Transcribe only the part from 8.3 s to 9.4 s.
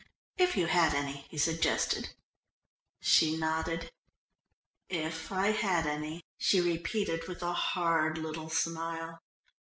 smile.